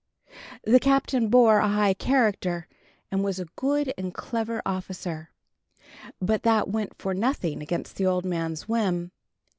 [0.63, 2.67] The Captain bore a high character,
[3.11, 5.29] and was a good and clever officer,
[6.19, 9.11] but that went for nothing against the old man's whim.